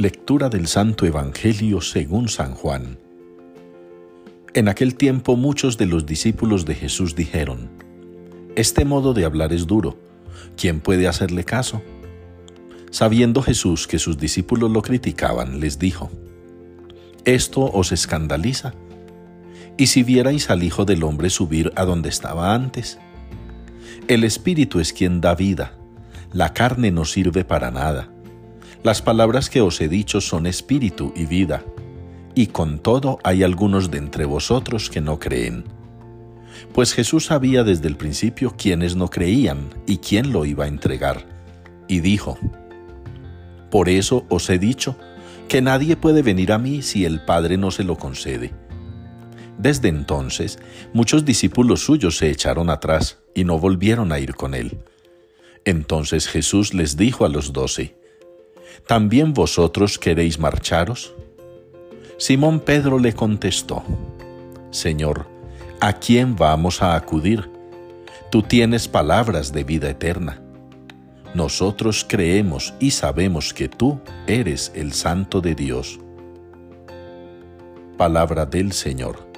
[0.00, 2.96] Lectura del Santo Evangelio según San Juan.
[4.54, 7.68] En aquel tiempo muchos de los discípulos de Jesús dijeron,
[8.56, 9.98] Este modo de hablar es duro,
[10.56, 11.82] ¿quién puede hacerle caso?
[12.90, 16.10] Sabiendo Jesús que sus discípulos lo criticaban, les dijo,
[17.26, 18.72] ¿Esto os escandaliza?
[19.76, 22.98] ¿Y si vierais al Hijo del Hombre subir a donde estaba antes?
[24.08, 25.74] El Espíritu es quien da vida,
[26.32, 28.08] la carne no sirve para nada.
[28.82, 31.62] Las palabras que os he dicho son espíritu y vida,
[32.34, 35.64] y con todo hay algunos de entre vosotros que no creen.
[36.72, 41.26] Pues Jesús sabía desde el principio quiénes no creían y quién lo iba a entregar,
[41.88, 42.38] y dijo,
[43.70, 44.96] Por eso os he dicho
[45.46, 48.54] que nadie puede venir a mí si el Padre no se lo concede.
[49.58, 50.58] Desde entonces,
[50.94, 54.78] muchos discípulos suyos se echaron atrás y no volvieron a ir con él.
[55.66, 57.99] Entonces Jesús les dijo a los doce,
[58.86, 61.14] ¿También vosotros queréis marcharos?
[62.18, 63.82] Simón Pedro le contestó,
[64.70, 65.26] Señor,
[65.80, 67.50] ¿a quién vamos a acudir?
[68.30, 70.42] Tú tienes palabras de vida eterna.
[71.34, 75.98] Nosotros creemos y sabemos que tú eres el Santo de Dios.
[77.96, 79.30] Palabra del Señor.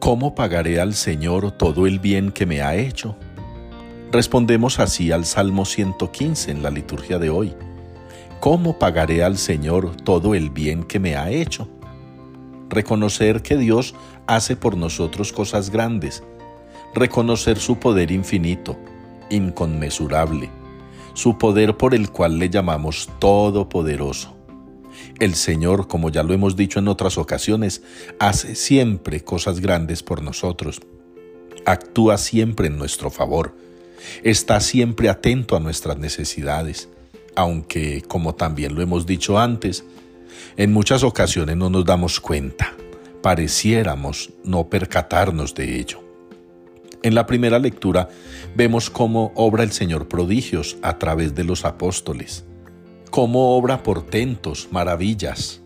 [0.00, 3.16] ¿Cómo pagaré al Señor todo el bien que me ha hecho?
[4.14, 7.52] Respondemos así al Salmo 115 en la liturgia de hoy.
[8.38, 11.68] ¿Cómo pagaré al Señor todo el bien que me ha hecho?
[12.68, 13.96] Reconocer que Dios
[14.28, 16.22] hace por nosotros cosas grandes.
[16.94, 18.78] Reconocer su poder infinito,
[19.30, 20.48] inconmensurable.
[21.14, 24.36] Su poder por el cual le llamamos Todopoderoso.
[25.18, 27.82] El Señor, como ya lo hemos dicho en otras ocasiones,
[28.20, 30.80] hace siempre cosas grandes por nosotros.
[31.66, 33.64] Actúa siempre en nuestro favor
[34.22, 36.88] está siempre atento a nuestras necesidades,
[37.34, 39.84] aunque, como también lo hemos dicho antes,
[40.56, 42.74] en muchas ocasiones no nos damos cuenta,
[43.22, 46.00] pareciéramos no percatarnos de ello.
[47.02, 48.08] En la primera lectura
[48.54, 52.44] vemos cómo obra el Señor prodigios a través de los apóstoles,
[53.10, 55.60] cómo obra portentos, maravillas,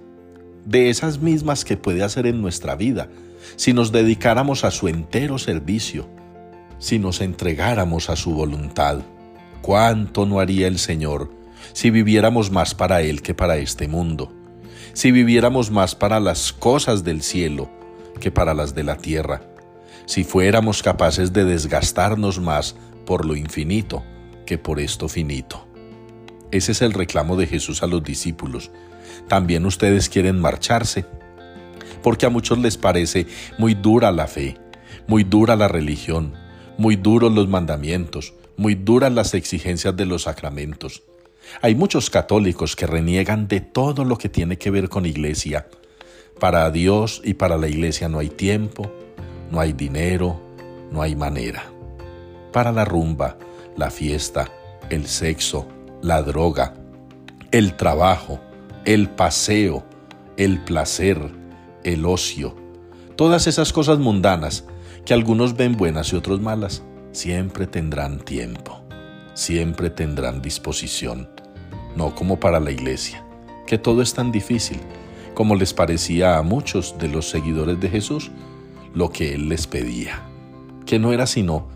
[0.64, 3.08] de esas mismas que puede hacer en nuestra vida
[3.56, 6.08] si nos dedicáramos a su entero servicio
[6.78, 9.00] si nos entregáramos a su voluntad.
[9.62, 11.30] ¿Cuánto no haría el Señor
[11.72, 14.32] si viviéramos más para Él que para este mundo?
[14.92, 17.70] Si viviéramos más para las cosas del cielo
[18.20, 19.42] que para las de la tierra.
[20.06, 24.02] Si fuéramos capaces de desgastarnos más por lo infinito
[24.46, 25.66] que por esto finito.
[26.50, 28.70] Ese es el reclamo de Jesús a los discípulos.
[29.28, 31.04] También ustedes quieren marcharse,
[32.02, 33.26] porque a muchos les parece
[33.58, 34.56] muy dura la fe,
[35.06, 36.34] muy dura la religión,
[36.78, 41.02] muy duros los mandamientos, muy duras las exigencias de los sacramentos.
[41.60, 45.68] Hay muchos católicos que reniegan de todo lo que tiene que ver con iglesia.
[46.38, 48.92] Para Dios y para la iglesia no hay tiempo,
[49.50, 50.40] no hay dinero,
[50.92, 51.64] no hay manera.
[52.52, 53.36] Para la rumba,
[53.76, 54.48] la fiesta,
[54.88, 55.66] el sexo,
[56.00, 56.74] la droga,
[57.50, 58.40] el trabajo,
[58.84, 59.84] el paseo,
[60.36, 61.18] el placer,
[61.82, 62.54] el ocio,
[63.16, 64.64] todas esas cosas mundanas
[65.08, 66.82] que algunos ven buenas y otros malas,
[67.12, 68.82] siempre tendrán tiempo,
[69.32, 71.30] siempre tendrán disposición,
[71.96, 73.24] no como para la iglesia,
[73.66, 74.78] que todo es tan difícil,
[75.32, 78.30] como les parecía a muchos de los seguidores de Jesús
[78.92, 80.28] lo que Él les pedía,
[80.84, 81.68] que no era sino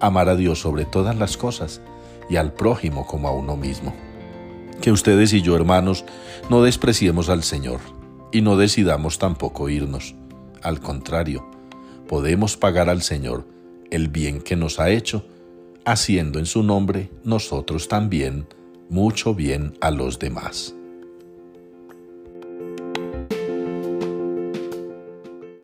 [0.00, 1.80] amar a Dios sobre todas las cosas
[2.28, 3.94] y al prójimo como a uno mismo.
[4.82, 6.04] Que ustedes y yo, hermanos,
[6.48, 7.78] no despreciemos al Señor
[8.32, 10.16] y no decidamos tampoco irnos.
[10.60, 11.59] Al contrario,
[12.10, 13.46] podemos pagar al Señor
[13.92, 15.24] el bien que nos ha hecho,
[15.84, 18.48] haciendo en su nombre nosotros también
[18.88, 20.74] mucho bien a los demás.